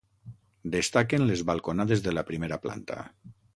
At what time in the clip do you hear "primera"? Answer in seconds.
2.33-2.61